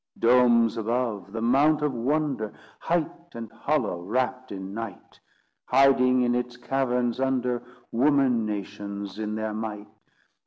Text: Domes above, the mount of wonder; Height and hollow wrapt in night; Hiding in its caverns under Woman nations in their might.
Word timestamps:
Domes 0.17 0.77
above, 0.77 1.31
the 1.31 1.43
mount 1.43 1.83
of 1.83 1.93
wonder; 1.93 2.51
Height 2.79 3.11
and 3.35 3.51
hollow 3.51 4.01
wrapt 4.01 4.51
in 4.51 4.73
night; 4.73 5.19
Hiding 5.65 6.23
in 6.23 6.33
its 6.33 6.57
caverns 6.57 7.19
under 7.19 7.61
Woman 7.91 8.43
nations 8.43 9.19
in 9.19 9.35
their 9.35 9.53
might. 9.53 9.89